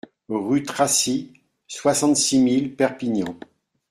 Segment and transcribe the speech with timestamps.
[0.29, 1.31] Rue Tracy,
[1.67, 3.37] soixante-six mille Perpignan